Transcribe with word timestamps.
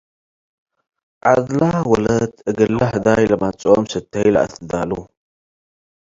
ዐድለ 1.27 1.61
ወለት 1.91 2.33
እግለ 2.49 2.77
ህዳይ 2.91 3.23
ለመጽኦም 3.31 3.85
ስተይ 3.91 4.27
ለአትዳሉ። 4.33 4.91